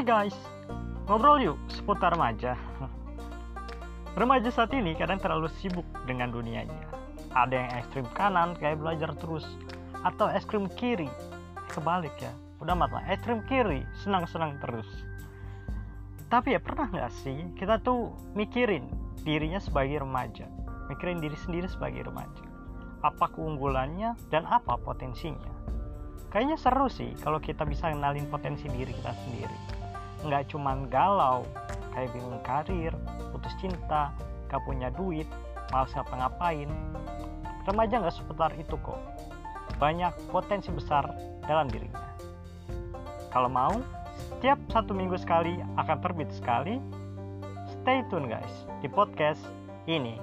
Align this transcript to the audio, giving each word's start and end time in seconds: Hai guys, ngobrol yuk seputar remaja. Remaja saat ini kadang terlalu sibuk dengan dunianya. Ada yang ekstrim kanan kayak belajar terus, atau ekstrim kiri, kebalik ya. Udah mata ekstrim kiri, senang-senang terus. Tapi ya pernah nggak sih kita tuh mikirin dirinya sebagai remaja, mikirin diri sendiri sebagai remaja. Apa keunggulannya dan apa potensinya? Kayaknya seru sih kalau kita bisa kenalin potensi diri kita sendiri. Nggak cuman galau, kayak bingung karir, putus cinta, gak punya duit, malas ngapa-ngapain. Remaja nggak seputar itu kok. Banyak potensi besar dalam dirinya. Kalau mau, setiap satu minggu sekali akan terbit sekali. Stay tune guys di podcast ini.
Hai 0.00 0.08
guys, 0.32 0.38
ngobrol 1.04 1.44
yuk 1.44 1.60
seputar 1.68 2.16
remaja. 2.16 2.56
Remaja 4.16 4.48
saat 4.48 4.72
ini 4.72 4.96
kadang 4.96 5.20
terlalu 5.20 5.52
sibuk 5.60 5.84
dengan 6.08 6.32
dunianya. 6.32 6.88
Ada 7.36 7.52
yang 7.52 7.70
ekstrim 7.76 8.06
kanan 8.16 8.56
kayak 8.56 8.80
belajar 8.80 9.12
terus, 9.20 9.44
atau 10.00 10.32
ekstrim 10.32 10.72
kiri, 10.72 11.12
kebalik 11.68 12.16
ya. 12.16 12.32
Udah 12.64 12.72
mata 12.72 13.04
ekstrim 13.12 13.44
kiri, 13.44 13.84
senang-senang 14.00 14.56
terus. 14.64 14.88
Tapi 16.32 16.56
ya 16.56 16.64
pernah 16.64 16.88
nggak 16.88 17.12
sih 17.20 17.52
kita 17.60 17.84
tuh 17.84 18.16
mikirin 18.32 18.88
dirinya 19.20 19.60
sebagai 19.60 20.00
remaja, 20.00 20.48
mikirin 20.88 21.20
diri 21.20 21.36
sendiri 21.44 21.68
sebagai 21.68 22.08
remaja. 22.08 22.48
Apa 23.04 23.36
keunggulannya 23.36 24.16
dan 24.32 24.48
apa 24.48 24.80
potensinya? 24.80 25.52
Kayaknya 26.32 26.56
seru 26.56 26.88
sih 26.88 27.12
kalau 27.20 27.36
kita 27.36 27.68
bisa 27.68 27.92
kenalin 27.92 28.24
potensi 28.32 28.64
diri 28.64 28.96
kita 28.96 29.12
sendiri. 29.28 29.80
Nggak 30.26 30.52
cuman 30.52 30.88
galau, 30.92 31.46
kayak 31.96 32.12
bingung 32.12 32.42
karir, 32.44 32.92
putus 33.32 33.54
cinta, 33.58 34.12
gak 34.50 34.62
punya 34.66 34.90
duit, 34.92 35.26
malas 35.70 35.92
ngapa-ngapain. 35.94 36.68
Remaja 37.64 38.02
nggak 38.02 38.16
seputar 38.16 38.50
itu 38.58 38.74
kok. 38.82 38.98
Banyak 39.78 40.12
potensi 40.28 40.68
besar 40.74 41.08
dalam 41.46 41.70
dirinya. 41.70 42.04
Kalau 43.30 43.48
mau, 43.48 43.78
setiap 44.36 44.58
satu 44.68 44.92
minggu 44.92 45.16
sekali 45.16 45.62
akan 45.78 45.98
terbit 46.02 46.30
sekali. 46.34 46.76
Stay 47.80 48.02
tune 48.10 48.26
guys 48.26 48.66
di 48.82 48.88
podcast 48.90 49.40
ini. 49.86 50.18